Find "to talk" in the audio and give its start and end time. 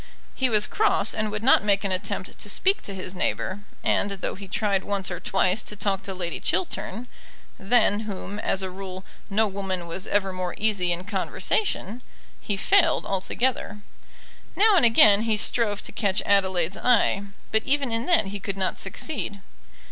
5.61-6.01